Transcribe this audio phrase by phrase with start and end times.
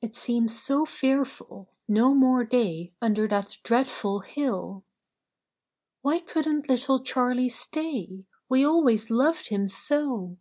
[0.00, 4.84] It seems so fearful; no more day Under that dreadful hill!"
[6.02, 8.26] Why couldn't little Charley stay?
[8.48, 10.36] We always loved him so!